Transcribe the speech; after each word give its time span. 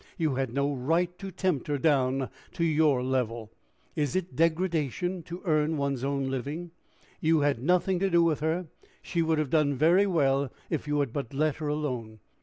You 0.17 0.33
had 0.33 0.51
no 0.51 0.73
right 0.73 1.15
to 1.19 1.29
tempt 1.29 1.67
her 1.67 1.77
down 1.77 2.31
to 2.53 2.63
your 2.63 3.03
level." 3.03 3.51
"Is 3.95 4.15
it 4.15 4.35
degradation 4.35 5.21
to 5.25 5.43
earn 5.45 5.77
one's 5.77 6.03
own 6.03 6.31
living?" 6.31 6.71
"You 7.19 7.41
had 7.41 7.61
nothing 7.61 7.99
to 7.99 8.09
do 8.09 8.23
with 8.23 8.39
her. 8.39 8.65
She 9.03 9.21
would 9.21 9.37
have 9.37 9.51
done 9.51 9.75
very 9.75 10.07
well 10.07 10.51
if 10.71 10.87
you 10.87 10.99
had 11.01 11.13
but 11.13 11.35
let 11.35 11.57
her 11.57 11.67
alone." 11.67 12.19